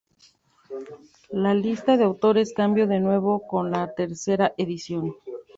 [1.29, 5.13] La lista de autores cambió de nuevo con la tercera edición.